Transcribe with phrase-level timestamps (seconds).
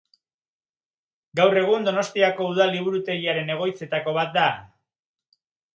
[1.41, 4.51] Gaur egun Donostiako Udal Liburutegiaren egoitzetako bat da.